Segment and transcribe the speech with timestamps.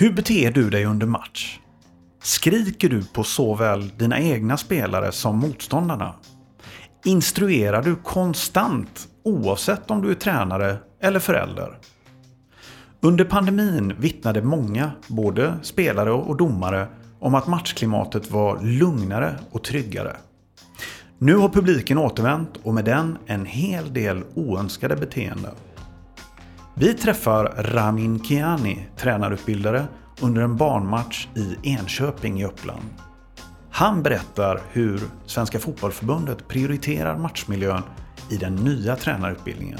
[0.00, 1.58] Hur beter du dig under match?
[2.22, 6.14] Skriker du på såväl dina egna spelare som motståndarna?
[7.04, 11.78] Instruerar du konstant oavsett om du är tränare eller förälder?
[13.00, 16.86] Under pandemin vittnade många, både spelare och domare,
[17.20, 20.16] om att matchklimatet var lugnare och tryggare.
[21.18, 25.54] Nu har publiken återvänt och med den en hel del oönskade beteenden.
[26.80, 29.88] Vi träffar Ramin Kiani, tränarutbildare,
[30.20, 32.82] under en barnmatch i Enköping i Uppland.
[33.70, 37.82] Han berättar hur Svenska Fotbollförbundet prioriterar matchmiljön
[38.30, 39.78] i den nya tränarutbildningen.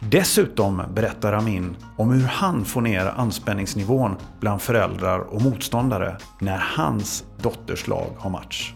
[0.00, 7.24] Dessutom berättar Ramin om hur han får ner anspänningsnivån bland föräldrar och motståndare när hans
[7.42, 8.74] dotters lag har match.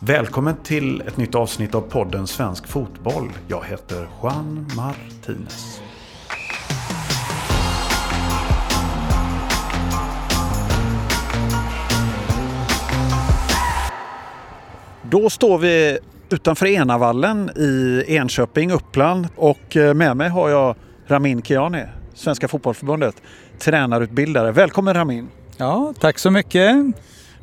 [0.00, 3.28] Välkommen till ett nytt avsnitt av podden Svensk Fotboll.
[3.48, 5.80] Jag heter Juan Martinez.
[15.10, 15.98] Då står vi
[16.30, 23.14] utanför Enavallen i Enköping, Uppland och eh, med mig har jag Ramin Kiani, Svenska Fotbollförbundet,
[23.58, 24.52] tränarutbildare.
[24.52, 25.28] Välkommen Ramin!
[25.56, 26.76] Ja, tack så mycket!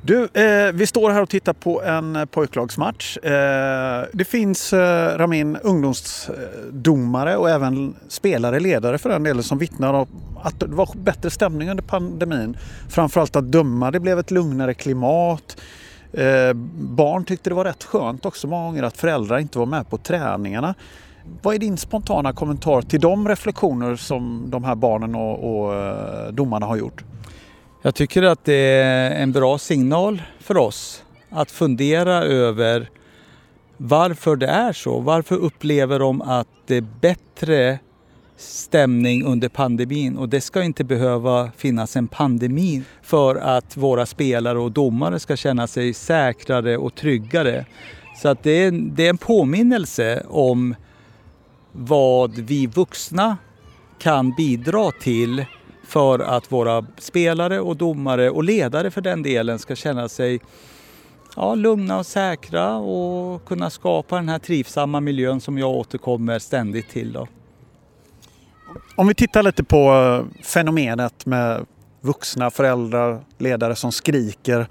[0.01, 3.17] Du, eh, vi står här och tittar på en pojklagsmatch.
[3.17, 9.93] Eh, det finns, eh, Ramin, ungdomsdomare och även spelare, ledare för den delen, som vittnar
[9.93, 10.07] om
[10.43, 12.57] att det var bättre stämning under pandemin.
[12.89, 15.57] Framförallt att döma, det blev ett lugnare klimat.
[16.13, 19.89] Eh, barn tyckte det var rätt skönt också många gånger att föräldrar inte var med
[19.89, 20.75] på träningarna.
[21.41, 26.27] Vad är din spontana kommentar till de reflektioner som de här barnen och, och eh,
[26.31, 27.03] domarna har gjort?
[27.81, 32.89] Jag tycker att det är en bra signal för oss att fundera över
[33.77, 34.99] varför det är så.
[34.99, 37.79] Varför upplever de att det är bättre
[38.37, 44.59] stämning under pandemin och det ska inte behöva finnas en pandemi för att våra spelare
[44.59, 47.65] och domare ska känna sig säkrare och tryggare.
[48.21, 50.75] Så att det är, det är en påminnelse om
[51.71, 53.37] vad vi vuxna
[53.99, 55.45] kan bidra till
[55.87, 60.39] för att våra spelare och domare och ledare för den delen ska känna sig
[61.35, 66.89] ja, lugna och säkra och kunna skapa den här trivsamma miljön som jag återkommer ständigt
[66.89, 67.13] till.
[67.13, 67.27] Då.
[68.95, 71.65] Om vi tittar lite på eh, fenomenet med
[72.01, 74.67] vuxna föräldrar, ledare som skriker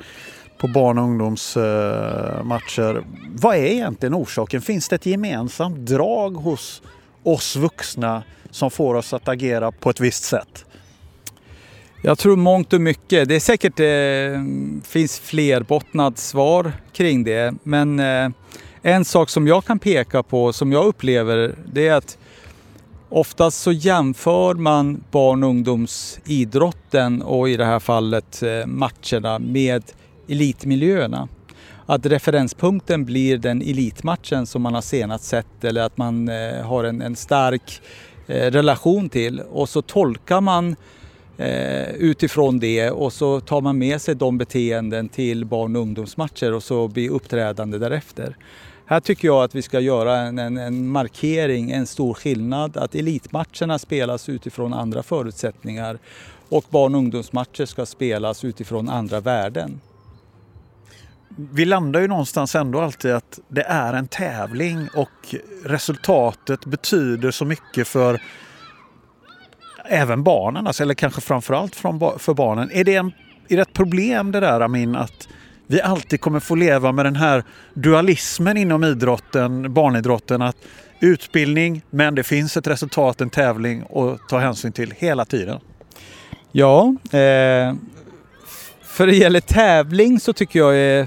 [0.58, 2.96] på barn och ungdomsmatcher.
[2.96, 3.02] Eh,
[3.32, 4.60] Vad är egentligen orsaken?
[4.60, 6.82] Finns det ett gemensamt drag hos
[7.22, 10.64] oss vuxna som får oss att agera på ett visst sätt?
[12.02, 13.28] Jag tror mångt och mycket.
[13.28, 14.42] Det är säkert eh,
[14.88, 17.54] finns flerbottnat svar kring det.
[17.62, 18.28] Men eh,
[18.82, 22.18] en sak som jag kan peka på som jag upplever det är att
[23.08, 29.82] Oftast så jämför man barn och ungdomsidrotten och i det här fallet eh, matcherna med
[30.28, 31.28] elitmiljöerna.
[31.86, 36.84] Att referenspunkten blir den elitmatchen som man har senast sett eller att man eh, har
[36.84, 37.80] en, en stark
[38.26, 40.76] eh, relation till och så tolkar man
[41.94, 46.62] utifrån det och så tar man med sig de beteenden till barn och ungdomsmatcher och
[46.62, 48.36] så blir uppträdande därefter.
[48.88, 52.76] Här tycker jag att vi ska göra en, en, en, markering, en stor skillnad.
[52.76, 55.98] Att elitmatcherna spelas utifrån andra förutsättningar
[56.48, 59.80] och barn och ungdomsmatcher ska spelas utifrån andra värden.
[61.28, 67.44] Vi landar ju någonstans ändå alltid att det är en tävling och resultatet betyder så
[67.44, 68.22] mycket för
[69.84, 72.70] även barnen, alltså, eller kanske framförallt för barnen.
[72.72, 73.12] Är det, en,
[73.48, 75.28] är det ett problem det där Amin, att
[75.66, 77.44] vi alltid kommer få leva med den här
[77.74, 80.42] dualismen inom idrotten, barnidrotten.
[80.42, 80.56] Att
[81.00, 85.60] utbildning, men det finns ett resultat, en tävling att ta hänsyn till hela tiden.
[86.52, 87.74] Ja, eh,
[88.82, 91.06] för det gäller tävling så tycker jag eh,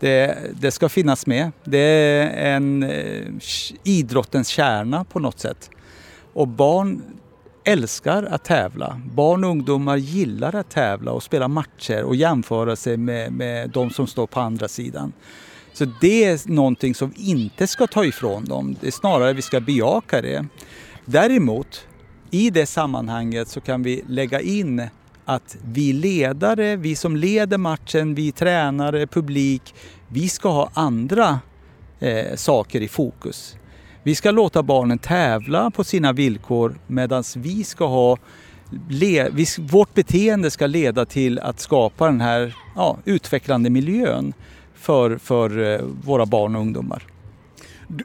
[0.00, 1.52] det, det, ska finnas med.
[1.64, 3.26] Det är en eh,
[3.84, 5.70] idrottens kärna på något sätt.
[6.32, 7.02] Och barn
[7.68, 9.00] älskar att tävla.
[9.14, 13.90] Barn och ungdomar gillar att tävla och spela matcher och jämföra sig med, med de
[13.90, 15.12] som står på andra sidan.
[15.72, 18.76] Så det är någonting som vi inte ska ta ifrån dem.
[18.80, 20.46] Det är snarare vi ska bejaka det.
[21.04, 21.86] Däremot,
[22.30, 24.88] i det sammanhanget så kan vi lägga in
[25.24, 29.74] att vi ledare, vi som leder matchen, vi tränare, publik,
[30.08, 31.40] vi ska ha andra
[32.00, 33.56] eh, saker i fokus.
[34.08, 38.16] Vi ska låta barnen tävla på sina villkor medan vi ska ha
[38.88, 44.32] le, vi, vårt beteende ska leda till att skapa den här ja, utvecklande miljön
[44.74, 47.02] för, för eh, våra barn och ungdomar.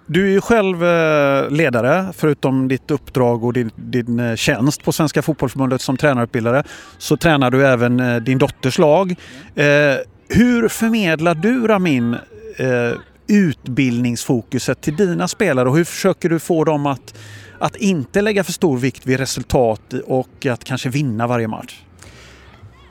[0.06, 4.92] Du är ju själv eh, ledare, förutom ditt uppdrag och din, din eh, tjänst på
[4.92, 6.64] Svenska Fotbollförbundet som tränarutbildare,
[6.98, 9.16] så tränar du även din dotters lag.
[10.28, 12.18] Hur förmedlar du Ramin
[13.34, 17.14] utbildningsfokuset till dina spelare och hur försöker du få dem att,
[17.60, 21.82] att inte lägga för stor vikt vid resultat och att kanske vinna varje match?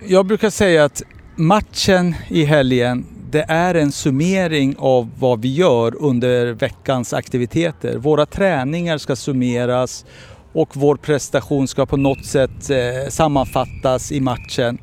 [0.07, 1.03] Jag brukar säga att
[1.37, 7.97] matchen i helgen det är en summering av vad vi gör under veckans aktiviteter.
[7.97, 10.05] Våra träningar ska summeras
[10.53, 14.79] och vår prestation ska på något sätt eh, sammanfattas i matchen.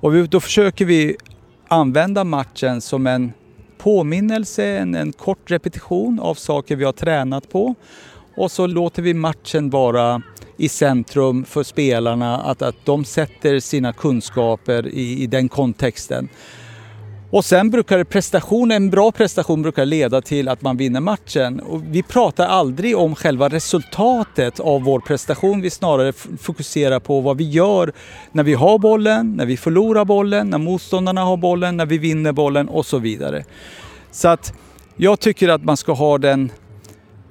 [0.00, 1.16] Och då försöker vi
[1.68, 3.32] använda matchen som en
[3.84, 7.74] påminnelse, en, en kort repetition av saker vi har tränat på.
[8.36, 10.22] Och så låter vi matchen vara
[10.56, 16.28] i centrum för spelarna, att, att de sätter sina kunskaper i, i den kontexten.
[17.34, 21.60] Och sen brukar prestation, en bra prestation brukar leda till att man vinner matchen.
[21.60, 25.60] Och vi pratar aldrig om själva resultatet av vår prestation.
[25.60, 27.92] Vi snarare fokuserar på vad vi gör
[28.32, 32.32] när vi har bollen, när vi förlorar bollen, när motståndarna har bollen, när vi vinner
[32.32, 33.44] bollen och så vidare.
[34.10, 34.54] Så att
[34.96, 36.52] jag tycker att man ska ha den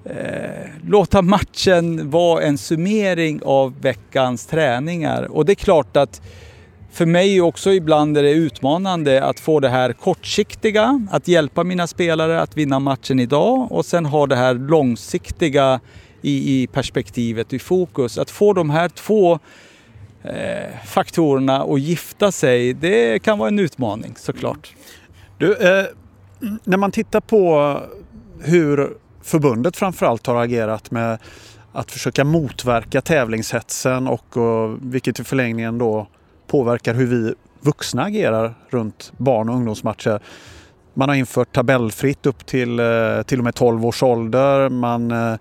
[0.06, 5.24] Eh, låta matchen vara en summering av veckans träningar.
[5.32, 6.22] Och det är klart att
[6.94, 11.88] för mig också ibland är det utmanande att få det här kortsiktiga, att hjälpa mina
[11.88, 15.80] spelare att vinna matchen idag och sen ha det här långsiktiga
[16.22, 18.18] i, i perspektivet, i fokus.
[18.18, 19.40] Att få de här två
[20.24, 24.74] eh, faktorerna att gifta sig, det kan vara en utmaning såklart.
[25.38, 25.86] Du, eh,
[26.64, 27.80] när man tittar på
[28.40, 31.18] hur förbundet framförallt har agerat med
[31.72, 36.08] att försöka motverka tävlingshetsen och, och vilket i förlängningen då
[36.48, 40.22] påverkar hur vi vuxna agerar runt barn och ungdomsmatcher.
[40.96, 42.86] Man har infört tabellfritt upp till eh,
[43.26, 44.70] till och med 12 års ålder.
[44.70, 45.34] Man eh,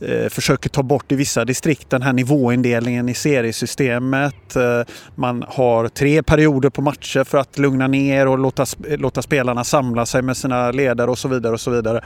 [0.00, 4.56] eh, försöker ta bort i vissa distrikt den här nivåindelningen i seriesystemet.
[4.56, 4.82] Eh,
[5.14, 10.06] man har tre perioder på matcher för att lugna ner och låta, låta spelarna samla
[10.06, 11.52] sig med sina ledare och så vidare.
[11.52, 12.04] och så vidare.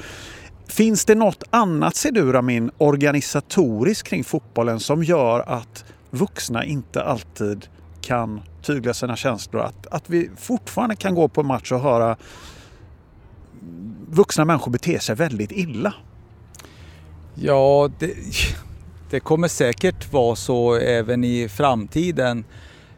[0.68, 7.02] Finns det något annat, ser du Ramin, organisatoriskt kring fotbollen som gör att vuxna inte
[7.02, 7.66] alltid
[8.06, 9.62] kan tygla sina känslor.
[9.62, 12.16] Att, att vi fortfarande kan gå på en match och höra
[14.08, 15.94] vuxna människor bete sig väldigt illa.
[17.34, 18.14] Ja, det,
[19.10, 22.44] det kommer säkert vara så även i framtiden.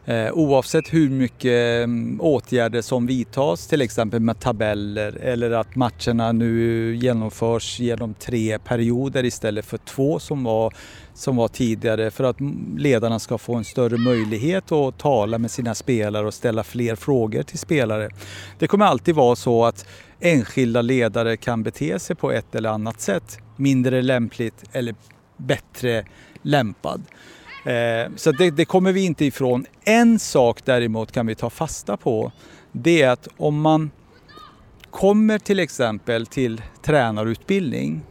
[0.05, 6.33] Eh, oavsett hur mycket mm, åtgärder som vidtas, till exempel med tabeller eller att matcherna
[6.33, 10.75] nu genomförs genom tre perioder istället för två som var,
[11.19, 12.37] som var tidigare för att
[12.77, 17.43] ledarna ska få en större möjlighet att tala med sina spelare och ställa fler frågor
[17.43, 18.11] till spelare.
[18.59, 19.87] Det kommer alltid vara så att
[20.21, 24.95] enskilda ledare kan bete sig på ett eller annat sätt, mindre lämpligt eller
[25.37, 26.05] bättre
[26.43, 27.03] lämpad.
[27.65, 29.67] Eh, så det, det, kommer vi inte ifrån.
[29.85, 32.33] En sak däremot kan vi ta fasta på.
[32.73, 33.91] Det är att om man
[34.91, 38.03] kommer till exempel till tränarutbildning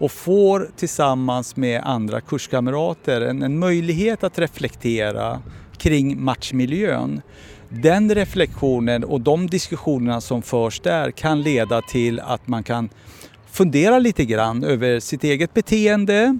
[0.00, 5.42] och får tillsammans med andra kurskamrater en, en möjlighet att reflektera
[5.78, 7.20] kring matchmiljön.
[7.68, 12.88] Den reflektionen och de diskussionerna som förs där kan leda till att man kan
[13.50, 16.38] fundera lite grann över sitt eget beteende,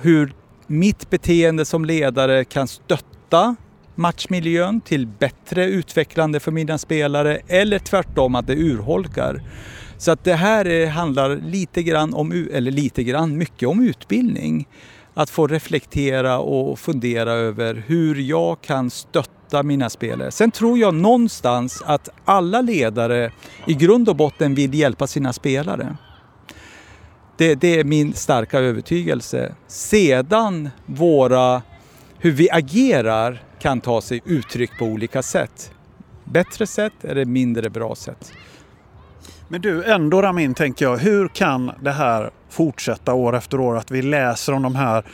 [0.00, 0.32] hur
[0.66, 3.56] mitt beteende som ledare kan stötta
[3.94, 9.42] matchmiljön till bättre utvecklande för mina spelare eller tvärtom att det urholkar.
[10.02, 14.68] Så att det här eh, handlar lite grann om, eller lite grann, mycket om utbildning.
[15.14, 20.30] Att få reflektera och fundera över hur jag kan stötta mina spelare.
[20.30, 23.32] Sen tror jag någonstans att alla ledare
[23.66, 25.96] i grund och botten vill hjälpa sina spelare.
[27.36, 29.54] Det, det, är min starka övertygelse.
[29.66, 31.62] Sedan våra,
[32.18, 35.72] hur vi agerar kan ta sig uttryck på olika sätt.
[36.24, 38.32] Bättre sätt eller mindre bra sätt.
[39.52, 43.76] Men du, ändå Ramin tänker jag, hur kan det här fortsätta år efter år?
[43.76, 45.04] Att vi läser om de här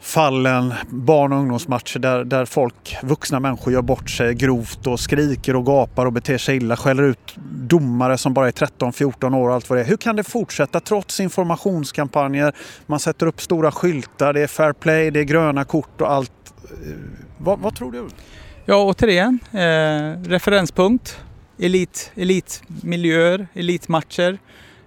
[0.00, 5.56] fallen, barn och ungdomsmatcher där, där folk, vuxna människor gör bort sig grovt och skriker
[5.56, 9.54] och gapar och beter sig illa, skäller ut domare som bara är 13-14 år och
[9.54, 9.88] allt vad det är.
[9.88, 12.52] Hur kan det fortsätta trots informationskampanjer?
[12.86, 16.32] Man sätter upp stora skyltar, det är fair play, det är gröna kort och allt.
[16.64, 16.92] Eh,
[17.38, 18.08] vad, vad tror du?
[18.64, 21.20] Ja, återigen, eh, referenspunkt,
[21.60, 24.38] elit, elitmiljöer, elitmatcher.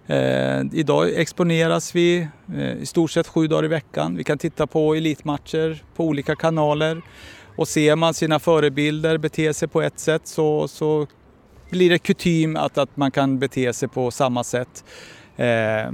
[0.07, 4.15] Eh, idag exponeras vi eh, i stort sett sju dagar i veckan.
[4.15, 7.01] Vi kan titta på elitmatcher på olika kanaler
[7.55, 11.07] och ser man sina förebilder bete sig på ett sätt så, så
[11.69, 14.83] blir det kutym att, att man kan bete sig på samma sätt.
[15.37, 15.91] Eh,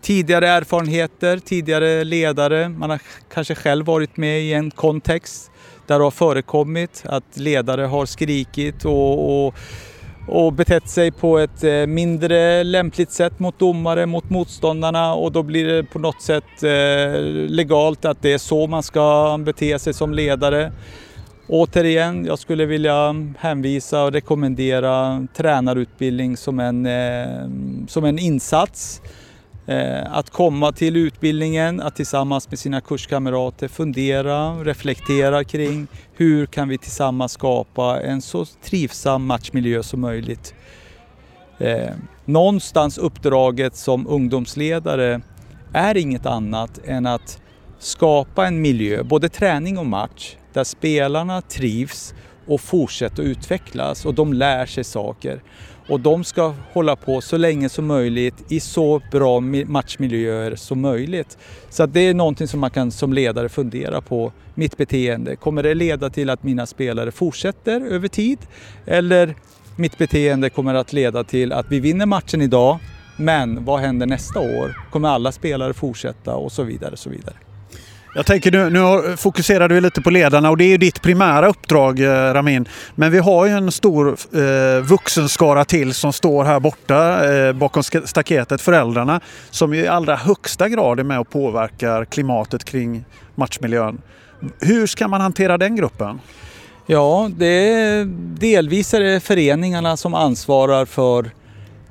[0.00, 2.68] tidigare erfarenheter, tidigare ledare.
[2.68, 3.00] Man har
[3.32, 5.50] kanske själv varit med i en kontext
[5.86, 9.54] där det har förekommit att ledare har skrikit och, och,
[10.26, 15.42] och betett sig på ett eh, mindre lämpligt sätt mot domare, mot motståndarna och då
[15.42, 19.94] blir det på något sätt eh, legalt att det är så man ska bete sig
[19.94, 20.72] som ledare.
[21.48, 27.48] Återigen, jag skulle vilja hänvisa och rekommendera tränarutbildning som en, eh,
[27.88, 29.00] som en insats.
[29.66, 36.68] Eh, att komma till utbildningen, att tillsammans med sina kurskamrater fundera, reflektera kring hur kan
[36.68, 40.54] vi tillsammans skapa en så trivsam matchmiljö som möjligt.
[41.58, 41.90] Eh,
[42.24, 45.20] någonstans uppdraget som ungdomsledare
[45.72, 47.42] är inget annat än att
[47.78, 52.14] skapa en miljö, både träning och match, där spelarna trivs
[52.46, 55.42] och fortsätter att utvecklas och de lär sig saker.
[55.88, 61.38] Och de ska hålla på så länge som möjligt i så bra matchmiljöer som möjligt.
[61.70, 64.32] Så att det är någonting som man kan som ledare fundera på.
[64.54, 68.38] Mitt beteende, kommer det leda till att mina spelare fortsätter över tid?
[68.86, 69.34] Eller
[69.76, 72.78] mitt beteende kommer att leda till att vi vinner matchen idag,
[73.16, 74.76] men vad händer nästa år?
[74.90, 76.92] Kommer alla spelare fortsätta och så vidare.
[76.92, 77.34] Och så vidare.
[78.16, 81.48] Jag tänker nu, nu fokuserar du lite på ledarna och det är ju ditt primära
[81.48, 82.68] uppdrag eh, Ramin.
[82.94, 87.82] Men vi har ju en stor eh, vuxenskara till som står här borta eh, bakom
[87.82, 93.04] staketet, föräldrarna, som i allra högsta grad är med och påverkar klimatet kring
[93.34, 94.00] matchmiljön.
[94.60, 96.20] Hur ska man hantera den gruppen?
[96.86, 98.04] Ja, det är,
[98.40, 101.30] delvis är det föreningarna som ansvarar för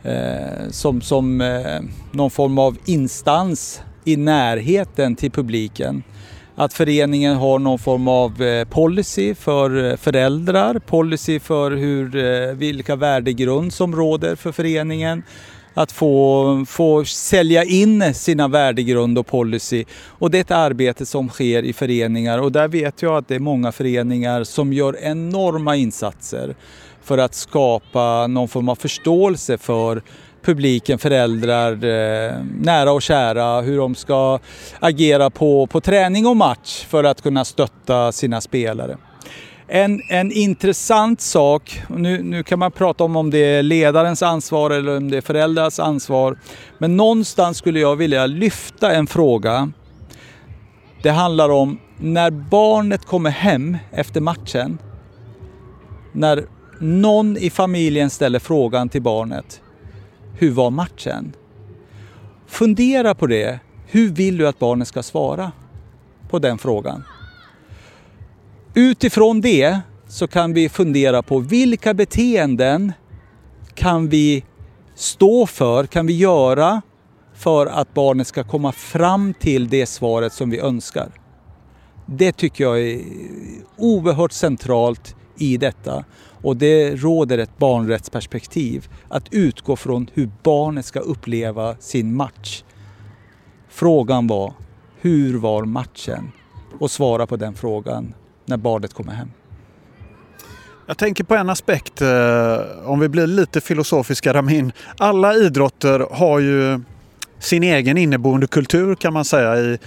[0.04, 6.04] eh, som, som eh, någon form av instans i närheten till publiken
[6.56, 12.54] att föreningen har någon form av eh, policy för eh, föräldrar, policy för hur, eh,
[12.56, 15.24] vilka värdegrund som råder för föreningen.
[15.76, 19.86] Att få, få sälja in sina värdegrund och policy.
[20.08, 23.36] Och det är ett arbete som sker i föreningar och där vet jag att det
[23.36, 26.56] är många föreningar som gör enorma insatser
[27.04, 30.02] för att skapa någon form av förståelse för
[30.44, 34.40] publiken, föräldrar, eh, nära och kära, hur de ska
[34.80, 38.98] agera på, på träning och match för att kunna stötta sina spelare.
[39.68, 44.72] En, en intressant sak, nu, nu kan man prata om om det är ledarens ansvar
[44.72, 46.38] eller om det är föräldrars ansvar,
[46.78, 49.72] men någonstans skulle jag vilja lyfta en fråga.
[51.02, 54.78] Det handlar om när barnet kommer hem efter matchen,
[56.12, 56.46] när
[56.80, 59.63] någon i familjen ställer frågan till barnet
[60.34, 61.34] hur var matchen?
[62.48, 63.60] Fundera på det.
[63.88, 65.52] Hur vill du att barnet ska svara
[66.30, 67.04] på den frågan?
[68.74, 72.94] Utifrån det så kan vi fundera på vilka beteenden
[73.74, 74.44] kan vi
[74.96, 76.82] stå för, kan vi göra
[77.34, 81.12] för att barnet ska komma fram till det svaret som vi önskar.
[82.06, 83.02] Det tycker jag är
[83.78, 86.06] oerhört centralt i detta.
[86.44, 88.90] Och det råder ett barnrättsperspektiv.
[89.10, 92.64] Att utgå från hur barnet ska uppleva sin match.
[93.70, 94.54] Frågan var,
[95.02, 96.32] hur var matchen?
[96.80, 98.14] Och svara på den frågan
[98.46, 99.30] när barnet kommer hem.
[100.86, 104.72] Jag tänker på en aspekt, eh, om vi blir lite filosofiska Ramin.
[104.98, 106.80] Alla idrotter har ju
[107.40, 109.78] sin egen inneboende kultur kan man säga i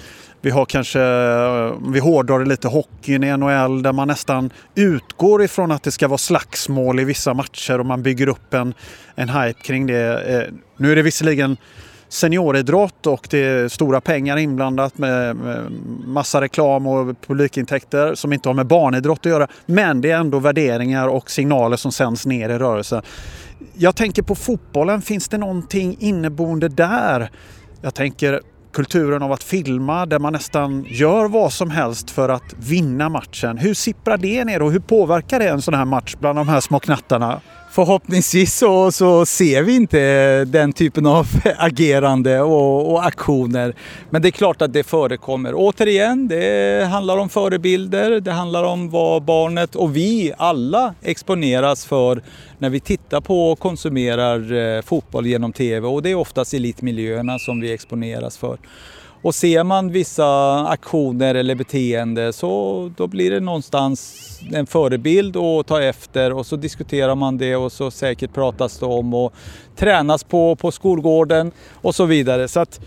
[0.46, 5.42] vi har kanske, eh, vi hårdrar det lite, hockeyn i NHL där man nästan utgår
[5.42, 8.74] ifrån att det ska vara slagsmål i vissa matcher och man bygger upp en,
[9.14, 10.22] en hype kring det.
[10.22, 11.56] Eh, nu är det visserligen
[12.08, 15.36] senioridrott och det är stora pengar inblandat med
[16.06, 19.48] massa reklam och publikintäkter som inte har med barnidrott att göra.
[19.66, 23.02] Men det är ändå värderingar och signaler som sänds ner i rörelsen.
[23.74, 27.30] Jag tänker på fotbollen, finns det någonting inneboende där?
[27.80, 28.40] Jag tänker
[28.76, 33.58] kulturen av att filma där man nästan gör vad som helst för att vinna matchen.
[33.58, 36.60] Hur sipprar det ner och hur påverkar det en sån här match bland de här
[36.60, 37.40] små knattarna?
[37.76, 43.74] Förhoppningsvis så, så ser vi inte den typen av agerande och, och, aktioner.
[44.10, 45.52] Men det är klart att det förekommer.
[45.54, 52.22] Återigen, det handlar om förebilder, det handlar om vad barnet och vi alla exponeras för
[52.58, 57.38] när vi tittar på och konsumerar eh, fotboll genom TV och det är oftast elitmiljöerna
[57.38, 58.58] som vi exponeras för.
[59.22, 65.66] Och ser man vissa aktioner eller beteende så då blir det någonstans en förebild att
[65.66, 69.34] ta efter och så diskuterar man det och så säkert pratas det om och
[69.76, 72.48] tränas på, på skolgården och så vidare.
[72.48, 72.80] Så att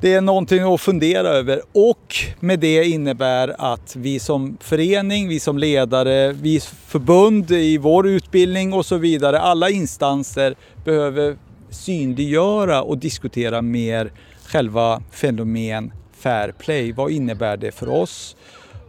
[0.00, 5.40] det är någonting att fundera över och med det innebär att vi som förening, vi
[5.40, 11.36] som ledare, vi förbund i vår utbildning och så vidare, alla instanser behöver
[11.70, 14.12] synliggöra och diskutera mer
[14.52, 16.92] själva fenomen fair play.
[16.92, 18.36] Vad innebär det för oss?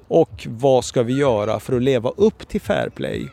[0.08, 3.28] Och vad ska vi göra för att leva upp till fair play?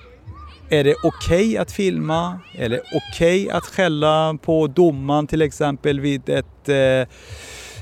[0.69, 2.41] Är det okej okay att filma?
[2.59, 7.09] Är det okej okay att skälla på domaren till exempel vid ett, eh,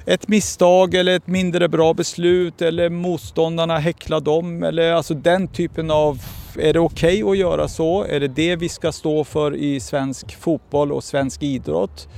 [0.07, 5.91] ett misstag eller ett mindre bra beslut eller motståndarna häckla dem eller alltså den typen
[5.91, 6.23] av
[6.59, 8.05] är det okej okay att göra så?
[8.05, 12.09] Är det det vi ska stå för i svensk fotboll och svensk idrott?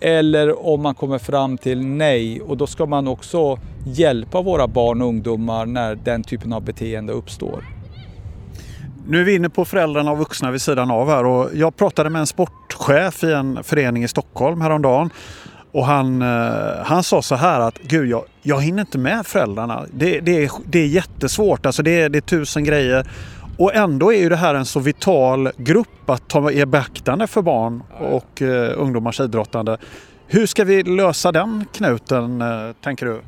[0.00, 5.02] Eller om man kommer fram till nej och då ska man också hjälpa våra barn
[5.02, 7.64] och ungdomar när den typen av beteende uppstår.
[9.06, 12.10] Nu är vi inne på föräldrarna och vuxna vid sidan av här och jag pratade
[12.10, 15.10] med en sportchef i en förening i Stockholm häromdagen
[15.72, 19.84] och han, eh, han sa så här att Gud, jag, jag hinner inte med föräldrarna.
[19.92, 23.06] Det, det, är, det är jättesvårt, alltså det, det är tusen grejer.
[23.58, 27.42] Och ändå är ju det här en så vital grupp att ta i beaktande för
[27.42, 29.78] barn och uh, ungdomars idrottande.
[30.26, 33.20] Hur ska vi lösa den knuten, uh, tänker du?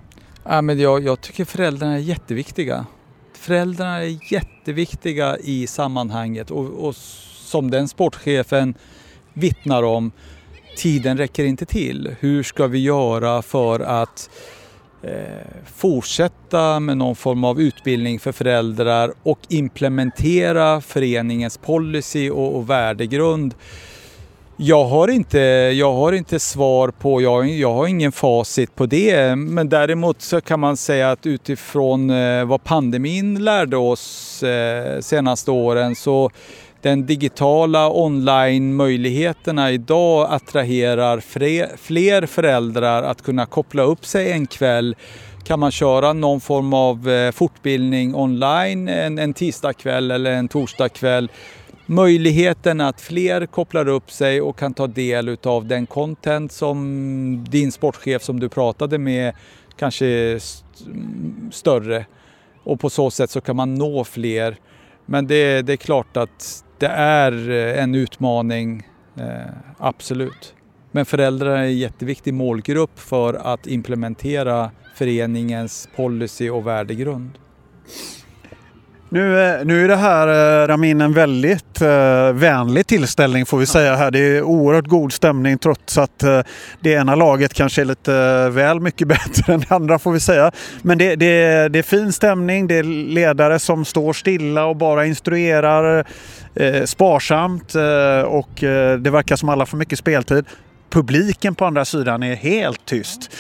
[0.45, 2.87] Ja, men jag, jag tycker föräldrarna är jätteviktiga.
[3.35, 6.95] Föräldrarna är jätteviktiga i sammanhanget och, och
[7.35, 8.75] som den sportchefen
[9.33, 10.13] vittnar om,
[10.77, 12.15] tiden räcker inte till.
[12.21, 14.60] Hur ska vi göra för att Eh,
[15.03, 15.13] Eh,
[15.77, 23.55] fortsätta med någon form av utbildning för föräldrar och implementera föreningens policy och, och värdegrund.
[24.57, 25.39] Jag har, inte,
[25.75, 30.41] jag har inte svar på, jag, jag har ingen facit på det, men däremot så
[30.41, 36.31] kan man säga att utifrån eh, vad pandemin lärde oss eh, senaste åren så
[36.83, 41.21] den digitala online-möjligheterna idag attraherar
[41.77, 44.97] fler föräldrar att kunna koppla upp sig en kväll.
[45.45, 51.31] Kan man köra någon form av eh, fortbildning online en, en tisdagkväll eller en torsdagkväll
[51.91, 57.73] möjligheten att fler kopplar upp sig och kan ta del av den content som din
[57.73, 59.35] sportchef som du pratade med
[59.77, 60.43] kanske är
[60.87, 62.07] mm, större.
[62.63, 64.57] Och på så sätt så kan man nå fler.
[65.07, 70.55] Men det, det är klart att det är eh, en utmaning, eh, absolut.
[70.91, 77.31] Men föräldrar är en jätteviktig målgrupp för att implementera föreningens policy och värdegrund.
[79.13, 80.27] Nu, eh, nu är det här
[80.69, 84.11] Ramin en väldigt uh, vänlig tillställning får vi säga här.
[84.11, 86.41] Det är oerhört god stämning trots att uh,
[86.81, 90.21] det ena laget kanske är lite uh, väl mycket bättre än det andra får vi
[90.21, 90.53] säga.
[90.83, 95.07] Men det, det, det är fin stämning, det är ledare som står stilla och bara
[95.07, 96.07] instruerar
[96.55, 100.45] eh, sparsamt eh, och eh, det verkar som alla får mycket speltid.
[100.91, 103.31] Publiken på andra sidan är helt tyst.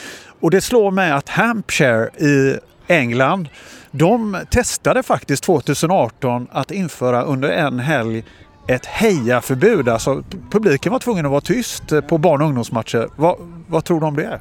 [0.40, 3.48] Och det slår mig att Hampshire i England,
[3.90, 8.24] de testade faktiskt 2018 att införa under en helg
[8.68, 9.88] ett hejaförbud.
[9.88, 13.08] Alltså publiken var tvungen att vara tyst eh, på barn och ungdomsmatcher.
[13.16, 14.40] Vad, vad tror du om det?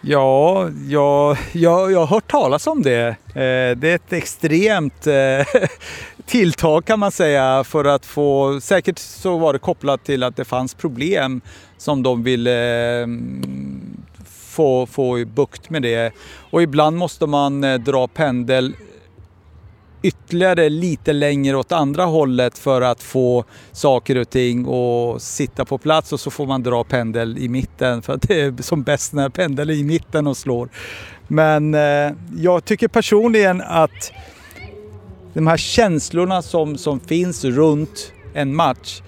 [0.00, 3.06] Ja, jag, jag, jag har hört talas om det.
[3.08, 5.14] Eh, det är ett extremt eh,
[6.26, 10.44] tilltag kan man säga för att få, säkert så var det kopplat till att det
[10.44, 11.40] fanns problem
[11.78, 12.52] som de ville
[13.02, 13.75] mm,
[14.56, 16.14] få, få bukt med det.
[16.50, 18.74] Och ibland måste man eh, dra pendel
[20.02, 25.78] ytterligare lite längre åt andra hållet för att få saker och ting att sitta på
[25.78, 29.12] plats och så får man dra pendel i mitten för att det är som bäst
[29.12, 30.68] när pendeln är i mitten och slår.
[31.28, 34.12] Men eh, jag tycker personligen att
[35.34, 39.02] de här känslorna som, som finns runt en match,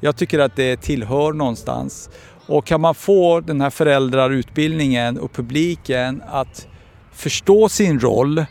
[0.00, 2.10] jag tycker att det tillhör någonstans.
[2.48, 6.66] Och kan man få den här föräldrarutbildningen och publiken att
[7.12, 8.44] förstå sin roll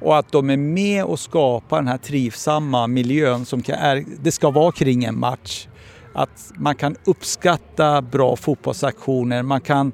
[0.00, 4.50] och att de är med och skapar den här trivsamma miljön som är, det ska
[4.50, 5.66] vara kring en match.
[6.14, 9.92] Att man kan uppskatta bra fotbollsaktioner, man kan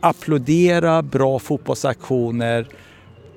[0.00, 2.66] applådera bra fotbollsaktioner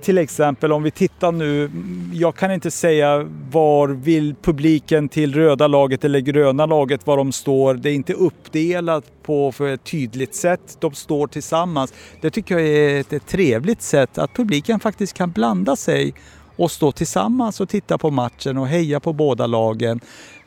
[0.02, 1.72] till exempel om vi tittar nu,
[2.14, 7.32] jag kan inte säga var vill publiken till röda laget eller gröna laget var de
[7.32, 7.74] står.
[7.74, 10.78] Det är inte uppdelat på för ett tydligt sätt.
[10.80, 11.94] De står tillsammans.
[12.22, 16.14] Det tycker jag är ett, ett trevligt sätt att publiken faktiskt kan blanda sig
[16.56, 20.00] och stå tillsammans och titta på matchen och heja på båda lagen.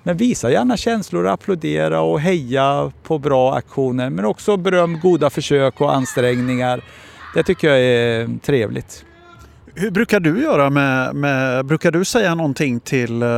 [0.03, 5.81] Men visa gärna känslor, applådera och heja på bra aktioner men också beröm goda försök
[5.81, 6.85] och ansträngningar.
[7.35, 9.05] Det tycker jag är trevligt.
[9.81, 13.29] Hur brukar du göra med, med, brukar du säga någonting till eh,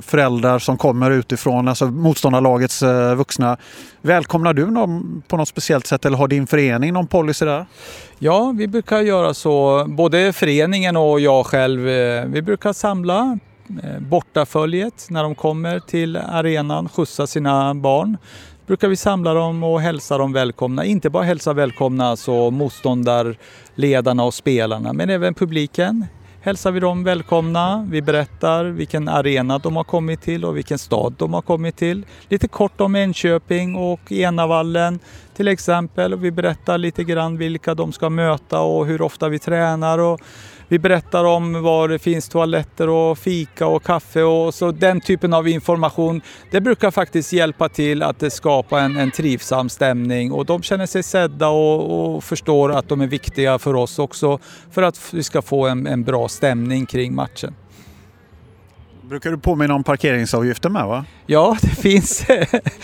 [0.00, 3.56] föräldrar som kommer utifrån, alltså motståndarlagets eh, vuxna?
[4.02, 7.66] Välkomnar du någon på något speciellt sätt eller har din förening någon policy där?
[8.18, 11.88] Ja, vi brukar göra så, både föreningen och jag själv.
[11.88, 13.38] Eh, vi brukar samla
[13.98, 18.16] bortaföljet när de kommer till arenan, skjutsa sina barn
[18.66, 20.84] brukar vi samla dem och hälsa dem välkomna.
[20.84, 26.06] Inte bara hälsa välkomna alltså motståndarledarna och spelarna, men även publiken
[26.40, 27.86] hälsar vi dem välkomna.
[27.90, 32.06] Vi berättar vilken arena de har kommit till och vilken stad de har kommit till.
[32.28, 34.98] Lite kort om Enköping och Enavallen
[35.36, 36.16] till exempel.
[36.16, 39.98] Vi berättar lite grann vilka de ska möta och hur ofta vi tränar.
[39.98, 40.20] Och
[40.68, 45.34] vi berättar om var det finns toaletter och fika och kaffe och så den typen
[45.34, 46.20] av information.
[46.50, 51.02] Det brukar faktiskt hjälpa till att skapa en, en trivsam stämning och de känner sig
[51.02, 54.38] sedda och, och, förstår att de är viktiga för oss också
[54.70, 57.54] för att vi ska få en, en bra stämning kring matchen.
[59.08, 61.04] Brukar du påminna om parkeringsavgiften med va?
[61.26, 62.26] Ja, det finns.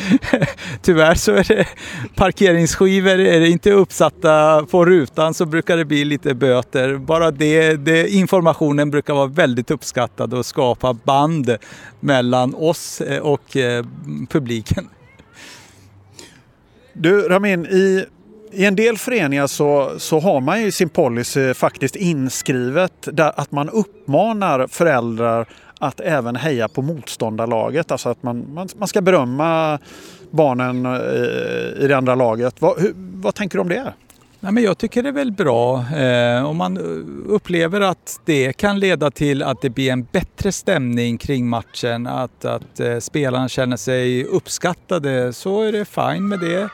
[0.82, 1.66] Tyvärr så är det
[2.14, 6.96] parkeringsskivor, är det inte uppsatta på rutan så brukar det bli lite böter.
[6.96, 11.56] Bara det, det informationen brukar vara väldigt uppskattad och skapa band
[12.00, 13.84] mellan oss eh, och eh,
[14.28, 14.88] publiken.
[16.92, 18.04] Du Ramin, i
[18.52, 23.52] i en del föreningar så, så har man ju sin policy faktiskt inskrivet där att
[23.52, 25.46] man uppmanar föräldrar
[25.80, 27.90] att även heja på motståndarlaget.
[27.90, 29.78] Alltså att man, man, man ska berömma
[30.30, 32.60] barnen i, i det andra laget.
[32.60, 33.92] Vad, hur, vad tänker du om det?
[34.42, 36.78] Nej, men jag tycker det är väl bra eh, om man
[37.26, 42.44] upplever att det kan leda till att det blir en bättre stämning kring matchen, att,
[42.44, 46.68] att eh, spelarna känner sig uppskattade så är det fine med det.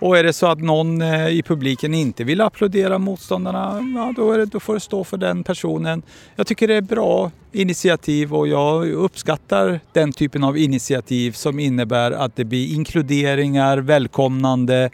[0.00, 4.36] Och är det så att någon eh, i publiken inte vill applådera motståndarna, ja, då,
[4.36, 6.02] det, då får det stå för den personen.
[6.36, 12.10] Jag tycker det är bra initiativ och jag uppskattar den typen av initiativ som innebär
[12.10, 14.90] att det blir inkluderingar, välkomnande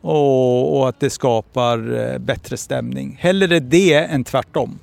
[0.00, 3.18] och, och att det skapar eh, bättre stämning.
[3.20, 4.78] Hellre det än tvärtom.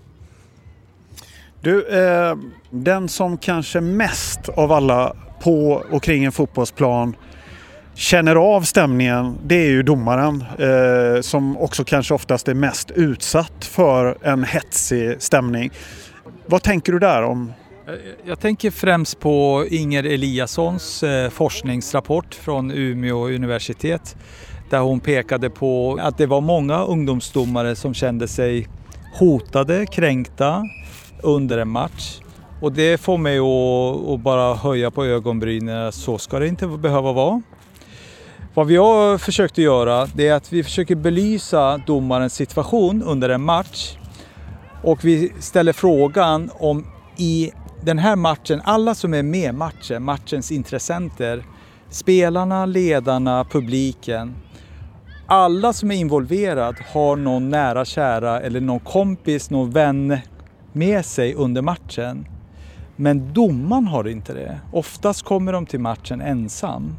[1.62, 2.36] Du, eh,
[2.70, 7.16] den som kanske mest av alla på och kring en fotbollsplan
[7.96, 13.66] känner av stämningen det är ju domaren eh, som också kanske oftast är mest utsatt
[13.66, 15.72] för en hetsig stämning.
[16.46, 17.54] Vad tänker du där om?
[17.88, 17.94] Eh,
[18.26, 24.16] jag tänker främst på Inger Eliassons eh, forskningsrapport från Umeå universitet
[24.70, 28.68] där hon pekade på att det var många ungdomsdomare som kände sig
[29.14, 30.64] hotade, kränkta
[31.24, 32.20] under en match.
[32.62, 37.12] Och det får mig att, att bara höja på ögonbrynen, så ska det inte behöva
[37.12, 37.42] vara.
[38.56, 43.30] Vad vi har försökt att göra det är att vi försöker belysa domarens situation under
[43.30, 43.98] en match
[44.84, 46.88] och vi ställer frågan om
[47.18, 51.46] i den här matchen, alla som är med i matchen, matchens intressenter,
[51.90, 54.36] spelarna, ledarna, publiken,
[55.28, 60.18] alla som är involverad har någon nära kära eller någon kompis, någon vän
[60.74, 62.28] med sig under matchen.
[62.96, 64.60] Men domaren har inte det.
[64.72, 66.96] Oftast kommer de till matchen ensam.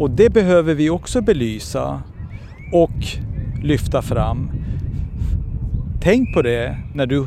[0.00, 2.02] Och det behöver vi också belysa
[2.72, 2.90] och
[3.62, 4.50] lyfta fram.
[6.02, 7.26] Tänk på det när du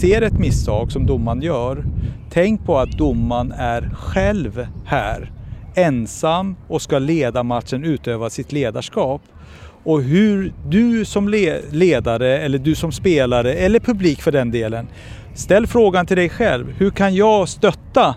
[0.00, 1.84] ser ett misstag som domaren gör.
[2.30, 5.32] Tänk på att domaren är själv här,
[5.74, 9.22] ensam och ska leda matchen, utöva sitt ledarskap.
[9.84, 11.28] Och hur du som
[11.70, 14.86] ledare eller du som spelare eller publik för den delen,
[15.34, 16.74] ställ frågan till dig själv.
[16.78, 18.14] Hur kan jag stötta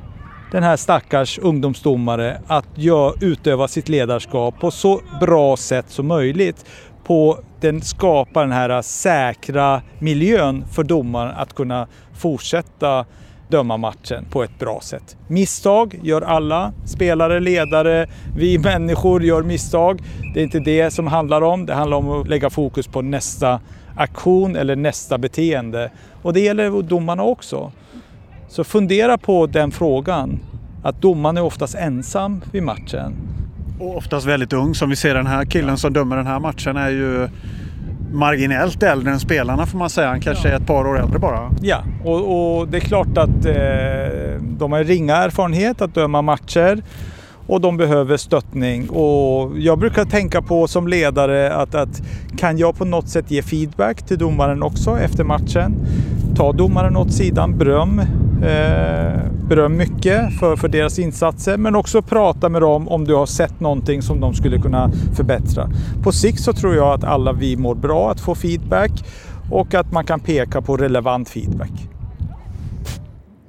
[0.52, 6.66] den här stackars ungdomsdomare att gör, utöva sitt ledarskap på så bra sätt som möjligt.
[7.04, 13.06] På den skapar den här säkra miljön för domaren att kunna fortsätta
[13.50, 15.18] döma matchen på ett bra sätt.
[15.28, 18.08] Misstag gör alla, spelare, ledare,
[18.38, 20.02] vi människor gör misstag.
[20.34, 21.66] Det är inte det som handlar om.
[21.66, 23.60] Det handlar om att lägga fokus på nästa
[23.96, 25.92] aktion eller nästa beteende.
[26.22, 27.72] Och det gäller domarna också.
[28.50, 30.40] Så fundera på den frågan.
[30.84, 33.16] Att domaren är oftast ensam vid matchen.
[33.80, 34.76] Och oftast väldigt ung.
[34.76, 37.28] Som vi ser den här killen som dömer den här matchen är ju
[38.12, 40.08] marginellt äldre än spelarna får man säga.
[40.08, 40.54] Han kanske ja.
[40.54, 41.52] är ett par år äldre bara.
[41.62, 46.84] Ja, och, och det är klart att eh, de har ringa erfarenhet att döma matcher
[47.48, 48.90] och de behöver stöttning.
[48.90, 52.02] Och jag brukar tänka på som ledare att, att
[52.38, 55.76] kan jag på något sätt ge feedback till domaren också efter matchen?
[56.36, 58.02] Ta domaren åt sidan, beröm.
[58.43, 63.25] Eh, beröm mycket för, för deras insatser men också prata med dem om du har
[63.25, 65.69] sett någonting som de skulle kunna förbättra.
[66.04, 68.91] På sikt så tror jag att alla vi mår bra att få feedback
[69.52, 71.89] och att man kan peka på relevant feedback.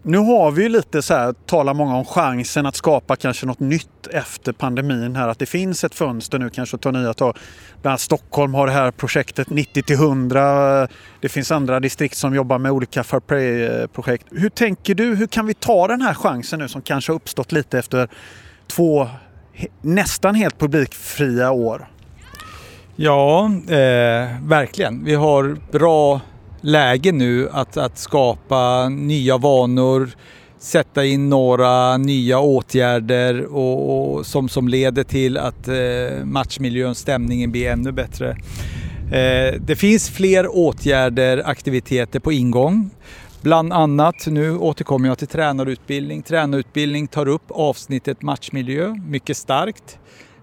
[0.02, 3.60] Nu har vi ju lite så här, talar många om chansen att skapa kanske något
[3.60, 5.28] nytt efter pandemin här.
[5.28, 7.36] Att det finns ett fönster nu kanske att ta nya tag.
[7.82, 10.88] Bland annat Stockholm har det här projektet 90 till 100.
[11.20, 14.26] Det finns andra distrikt som jobbar med olika Fair Play-projekt.
[14.30, 15.14] Hur tänker du?
[15.14, 18.08] Hur kan vi ta den här chansen nu som kanske har uppstått lite efter
[18.66, 19.08] två
[19.80, 21.88] nästan helt publikfria år.
[22.96, 25.04] Ja, eh, verkligen.
[25.04, 26.20] Vi har bra
[26.60, 30.10] läge nu att, att skapa nya vanor,
[30.58, 37.52] sätta in några nya åtgärder och, och som, som leder till att eh, matchmiljön, stämningen
[37.52, 38.36] blir ännu bättre.
[39.12, 42.90] Eh, det finns fler åtgärder, aktiviteter på ingång.
[43.42, 46.22] Bland annat, nu återkommer jag till tränarutbildning.
[46.22, 49.98] Tränarutbildning tar upp avsnittet matchmiljö mycket starkt.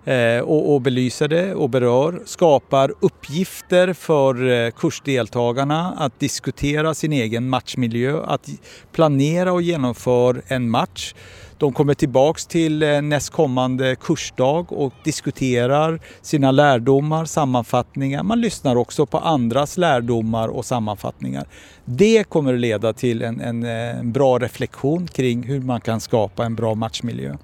[0.08, 7.13] Eh, och, och belyser det och berör, skapar uppgifter för eh, kursdeltagarna att diskutera sin
[7.13, 8.50] egen matchmiljö, att
[8.91, 11.13] planera och genomföra en match.
[11.58, 18.24] De kommer tillbaks till eh, nästkommande kursdag och diskuterar sina lärdomar, sammanfattningar.
[18.24, 21.48] Man lyssnar också på andras lärdomar och sammanfattningar.
[21.86, 26.00] Det kommer att leda till en, en, eh, en bra reflektion kring hur man kan
[26.00, 27.38] skapa en bra matchmiljö.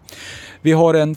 [0.61, 1.15] Vi har en eh,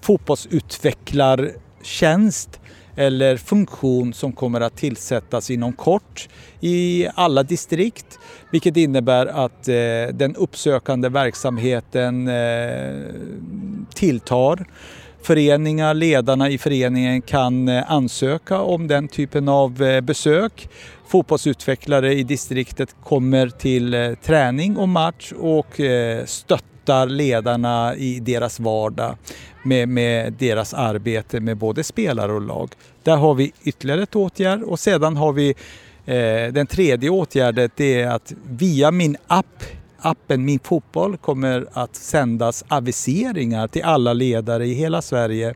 [0.00, 2.60] fotbollsutvecklartjänst
[2.96, 6.28] eller funktion som kommer att tillsättas inom kort
[6.60, 8.18] i alla distrikt.
[8.50, 9.74] Vilket innebär att eh,
[10.14, 12.94] den uppsökande verksamheten eh,
[13.94, 14.66] tilltar.
[15.26, 20.68] Föreningar, ledarna i föreningen kan eh, ansöka om den typen av eh, besök.
[21.08, 25.80] Fotbollsutvecklare i distriktet kommer till eh, träning och match och
[26.24, 29.16] stöttar stöttar ledarna i deras vardag
[29.62, 32.70] med, med deras arbete med både spelare och lag.
[33.02, 35.48] Där har vi ytterligare ett åtgärd och sedan har vi
[36.04, 39.64] eh, den tredje åtgärden det är att via min app
[39.98, 45.54] appen Min Fotboll kommer att sändas aviseringar till alla ledare i hela Sverige.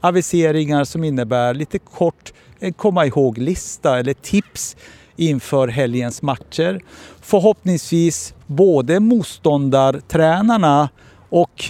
[0.00, 4.76] Aviseringar som innebär lite kort en komma ihåg-lista eller tips
[5.16, 6.80] inför helgens matcher.
[7.20, 10.88] Förhoppningsvis både motståndartränarna
[11.28, 11.64] och,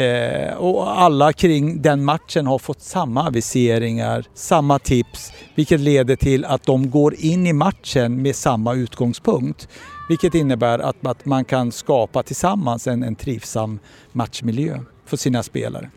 [0.00, 6.44] eh, och alla kring den matchen har fått samma aviseringar, samma tips, vilket leder till
[6.44, 9.68] att de går in i matchen med samma utgångspunkt.
[10.08, 13.78] Vilket innebär att, att man kan skapa tillsammans en, en trivsam
[14.12, 15.90] matchmiljö för sina spelare.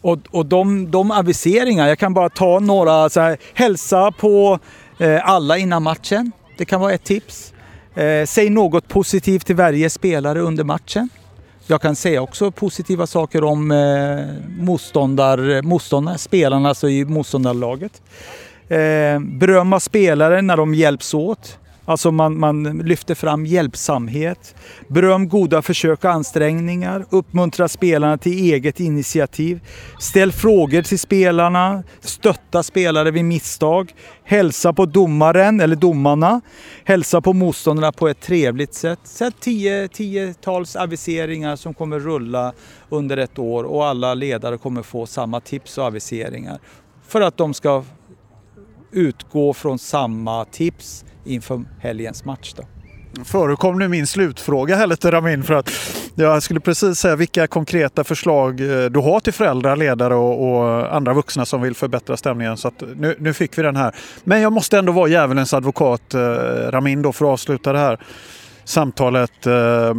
[0.00, 4.58] Och, och de, de aviseringar, jag kan bara ta några, så här, hälsa på
[4.98, 6.32] Eh, alla innan matchen.
[6.56, 7.52] Det kan vara ett tips.
[7.94, 11.08] Eh, säg något positivt till varje spelare under matchen.
[11.66, 14.18] Jag kan säga också positiva saker om eh,
[14.58, 18.02] motståndar, motståndare, spelarna alltså i motståndarlaget.
[19.20, 21.58] Berömma spelare när de hjälps åt.
[21.86, 24.54] Alltså man, man lyfter fram hjälpsamhet,
[24.88, 29.60] beröm goda försök och ansträngningar, uppmuntra spelarna till eget initiativ,
[29.98, 33.94] ställ frågor till spelarna, stötta spelare vid misstag,
[34.24, 36.40] hälsa på domaren eller domarna,
[36.84, 39.00] hälsa på motståndarna på ett trevligt sätt.
[39.04, 42.52] Sätt tio, tiotals aviseringar som kommer rulla
[42.88, 46.58] under ett år och alla ledare kommer få samma tips och aviseringar
[47.08, 47.84] för att de ska
[48.92, 52.54] utgå från samma tips inför helgens match.
[52.56, 52.64] Då.
[53.24, 55.70] Förekom nu min slutfråga här lite Ramin för att
[56.14, 60.96] jag skulle precis säga vilka konkreta förslag eh, du har till föräldrar, ledare och, och
[60.96, 62.56] andra vuxna som vill förbättra stämningen.
[62.56, 63.94] Så nu, nu, fick vi den här.
[64.24, 66.20] Men jag måste ändå vara djävulens advokat eh,
[66.70, 67.98] Ramin då för att avsluta det här
[68.64, 69.46] samtalet.
[69.46, 69.94] Eh,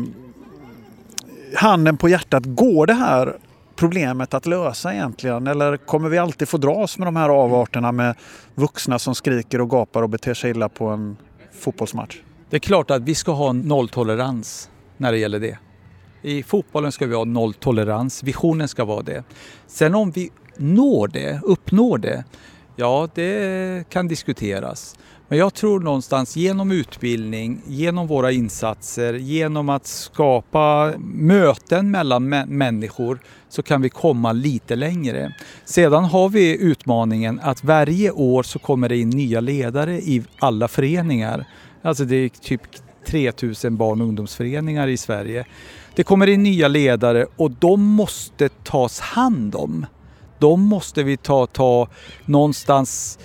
[1.55, 3.35] handen på hjärtat, går det här
[3.75, 5.47] problemet att lösa egentligen?
[5.47, 8.15] Eller kommer vi alltid få dras med de här avarterna med
[8.55, 11.17] vuxna som skriker och gapar och beter sig illa på en
[11.59, 12.17] fotbollsmatch?
[12.49, 15.57] Det är klart att vi ska ha nolltolerans när det gäller det.
[16.21, 19.23] I fotbollen ska vi ha nolltolerans, visionen ska vara det.
[19.67, 22.23] Sen om vi når det, uppnår det,
[22.75, 24.95] ja det kan diskuteras.
[25.27, 33.19] Men jag tror någonstans genom utbildning, genom våra insatser, genom att skapa möten mellan människor
[33.49, 35.33] så kan vi komma lite längre.
[35.65, 40.67] Sedan har vi utmaningen att varje år så kommer det in nya ledare i alla
[40.67, 41.45] föreningar.
[41.81, 42.61] Alltså det är typ
[43.07, 45.45] 3000 barn och ungdomsföreningar i Sverige.
[45.95, 49.85] Det kommer in nya ledare och de måste tas hand om.
[50.39, 51.88] De måste vi ta, ta
[52.25, 53.19] någonstans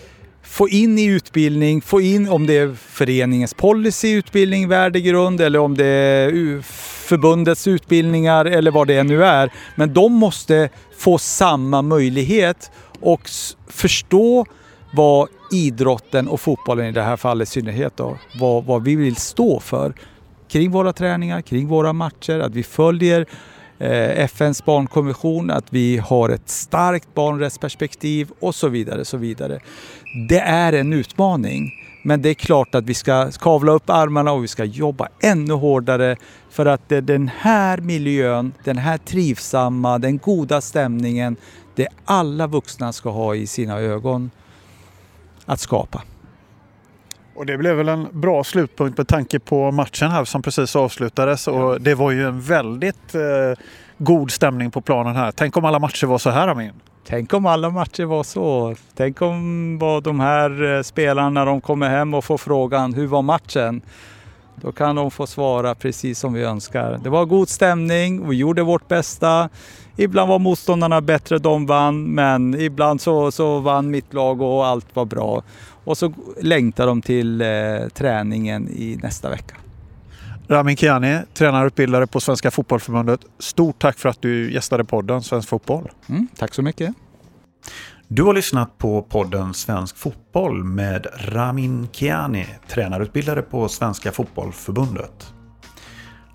[0.50, 5.76] få in i utbildning, få in om det är föreningens policy, utbildning, värdegrund eller om
[5.76, 6.62] det är
[7.08, 9.52] förbundets utbildningar eller vad det nu är.
[9.74, 13.20] Men de måste få samma möjlighet och
[13.68, 14.46] förstå
[14.92, 19.16] vad idrotten och fotbollen i det här fallet i synnerhet då, vad, vad vi vill
[19.16, 19.94] stå för
[20.48, 23.26] kring våra träningar, kring våra matcher, att vi följer
[23.80, 29.04] Eh, FNs barnkonvention, att vi har ett starkt barnrättsperspektiv och så vidare.
[29.04, 29.60] Så vidare.
[30.28, 31.70] Det är en utmaning.
[32.04, 35.54] Men det är klart att vi ska kavla upp armarna och vi ska jobba ännu
[35.54, 36.16] hårdare
[36.50, 41.36] för att den här miljön, den här trivsamma, den goda stämningen,
[41.74, 44.30] det alla vuxna ska ha i sina ögon
[45.46, 46.02] att skapa.
[47.40, 51.48] Och det blev väl en bra slutpunkt med tanke på matchen här som precis avslutades.
[51.48, 53.64] Och det var ju en väldigt eh,
[53.98, 55.32] god stämning på planen här.
[55.32, 56.72] Tänk om alla matcher var så här Amin?
[57.06, 58.74] Tänk om alla matcher var så.
[58.96, 63.06] Tänk om vad de här eh, spelarna när de kommer hem och får frågan hur
[63.06, 63.82] var matchen?
[64.54, 67.00] Då kan de få svara precis som vi önskar.
[67.02, 69.48] Det var god stämning, vi gjorde vårt bästa.
[70.00, 74.96] Ibland var motståndarna bättre, de vann, men ibland så, så vann mitt lag och allt
[74.96, 75.42] var bra.
[75.84, 77.48] Och så längtar de till eh,
[77.94, 79.56] träningen i nästa vecka.
[80.48, 83.20] Ramin Kiani, tränarutbildare på Svenska Fotbollförbundet.
[83.38, 85.90] Stort tack för att du gästade podden Svensk Fotboll.
[86.08, 86.94] Mm, tack så mycket.
[88.08, 95.32] Du har lyssnat på podden Svensk Fotboll med Ramin Kiani, tränarutbildare på Svenska Fotbollförbundet.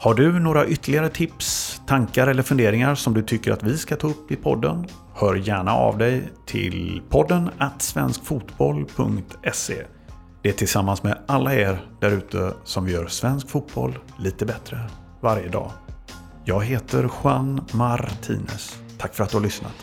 [0.05, 4.07] Har du några ytterligare tips, tankar eller funderingar som du tycker att vi ska ta
[4.07, 4.87] upp i podden?
[5.15, 7.49] Hör gärna av dig till podden
[7.81, 9.85] svenskfotboll.se.
[10.41, 14.79] Det är tillsammans med alla er där ute som gör svensk fotboll lite bättre
[15.21, 15.71] varje dag.
[16.43, 18.79] Jag heter Juan Martinez.
[18.97, 19.73] Tack för att du har lyssnat.